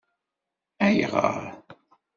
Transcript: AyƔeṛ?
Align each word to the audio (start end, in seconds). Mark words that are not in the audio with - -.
AyƔeṛ? 0.85 1.37